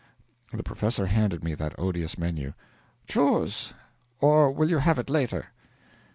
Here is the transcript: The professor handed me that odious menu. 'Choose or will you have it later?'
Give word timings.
The 0.51 0.63
professor 0.63 1.05
handed 1.05 1.43
me 1.43 1.53
that 1.53 1.75
odious 1.79 2.17
menu. 2.17 2.53
'Choose 3.05 3.75
or 4.19 4.49
will 4.49 4.67
you 4.67 4.79
have 4.79 4.97
it 4.97 5.11
later?' 5.11 5.49